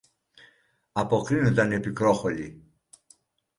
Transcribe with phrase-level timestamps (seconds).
[0.91, 2.63] αποκρίνουνταν η Πικρόχολη.